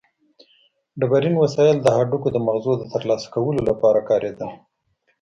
[0.99, 4.49] ډبرین وسایل د هډوکو د مغزو د ترلاسه کولو لپاره کارېدل.